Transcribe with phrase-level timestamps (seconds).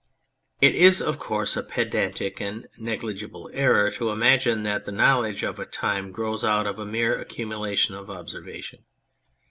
[0.61, 5.59] It is, of course, a pedantic and negligible error to imagine that the knowledge of
[5.59, 8.83] a time grows out of a mere accumulation of observation.